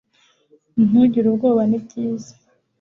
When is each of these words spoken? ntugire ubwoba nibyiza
ntugire 0.87 1.27
ubwoba 1.29 1.61
nibyiza 1.69 2.31